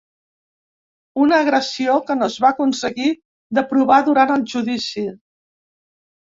Una 1.25 1.37
agressió 1.45 1.99
que 2.09 2.17
no 2.23 2.31
es 2.33 2.39
va 2.47 2.51
aconseguir 2.55 3.13
de 3.61 3.67
provar 3.75 4.01
durant 4.11 4.35
el 4.41 4.49
judici. 4.57 5.09